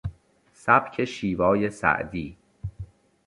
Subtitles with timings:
[0.53, 2.37] سبک شیوای سعدی